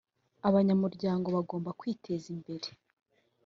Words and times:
abanyamuryango 0.47 1.27
bagomba 1.35 1.69
kwiteza 1.79 2.25
imbere 2.35 2.69